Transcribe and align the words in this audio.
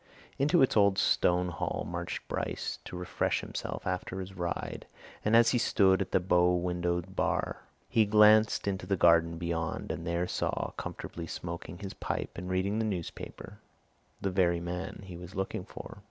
Into 0.39 0.63
its 0.63 0.75
old 0.75 0.97
stone 0.97 1.49
hall 1.49 1.85
marched 1.87 2.27
Bryce 2.27 2.79
to 2.85 2.97
refresh 2.97 3.41
himself 3.41 3.85
after 3.85 4.19
his 4.19 4.33
ride, 4.35 4.87
and 5.23 5.35
as 5.35 5.51
he 5.51 5.59
stood 5.59 6.01
at 6.01 6.09
the 6.11 6.19
bow 6.19 6.55
windowed 6.55 7.15
bar, 7.15 7.59
he 7.87 8.07
glanced 8.07 8.67
into 8.67 8.87
the 8.87 8.95
garden 8.97 9.37
beyond 9.37 9.91
and 9.91 10.07
there 10.07 10.25
saw, 10.27 10.71
comfortably 10.71 11.27
smoking 11.27 11.77
his 11.77 11.93
pipe 11.93 12.31
and 12.35 12.49
reading 12.49 12.79
the 12.79 12.83
newspaper, 12.85 13.59
the 14.19 14.31
very 14.31 14.59
man 14.59 15.03
he 15.05 15.17
was 15.17 15.35
looking 15.35 15.65
for. 15.65 15.99